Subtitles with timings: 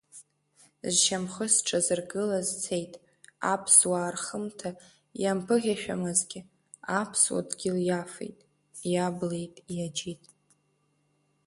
[0.93, 2.93] Зшьамхы зҽазыргаз цеит,
[3.53, 4.69] аԥсуаа рхымҭа
[5.21, 6.41] иамԥыхьамшәазгьы
[6.99, 8.39] аԥсуа дгьыл иафеит,
[8.91, 10.23] иаблит, иаџьит.